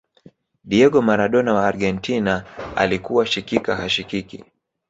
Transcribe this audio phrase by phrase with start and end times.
[0.63, 2.43] diego maradona wa argentina
[2.75, 4.43] alikuwashikika hashikiki